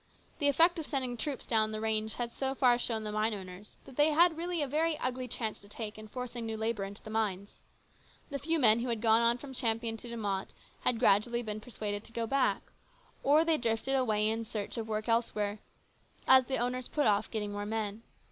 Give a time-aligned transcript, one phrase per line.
[0.39, 3.75] The effect of sending troops down the range had so far shown the mine owners
[3.85, 7.03] that they had really a very ugly chance to take in forcing new labour into
[7.03, 7.59] the mines.
[8.31, 11.59] The few men who had gone on from Champion to De Mott had gradually been
[11.61, 12.63] persuaded to go back,
[13.21, 15.59] or they drifted away in search of work elsewhere,
[16.27, 18.01] as the owners put off getting more men.